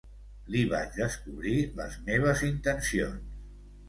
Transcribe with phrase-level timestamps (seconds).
[0.53, 3.29] Li vaig descobrir les meves intencions.